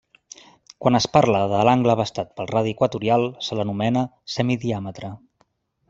[0.85, 4.07] Quan es parla de l'angle abastat pel radi equatorial, se l'anomena
[4.39, 5.15] semidiàmetre.